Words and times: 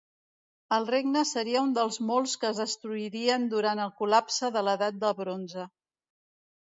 El 0.77 0.87
regne 0.93 1.21
seria 1.31 1.61
un 1.65 1.75
dels 1.75 1.99
molts 2.11 2.33
que 2.43 2.49
es 2.51 2.61
destruirien 2.63 3.45
durant 3.55 3.85
el 3.87 3.95
col·lapse 4.03 4.51
de 4.57 4.65
l'edat 4.69 4.99
del 5.05 5.15
bronze. 5.21 5.69